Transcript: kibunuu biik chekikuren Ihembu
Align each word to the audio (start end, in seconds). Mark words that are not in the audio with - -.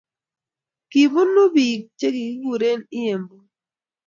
kibunuu 0.89 1.51
biik 1.53 1.81
chekikuren 1.99 2.79
Ihembu 2.97 3.35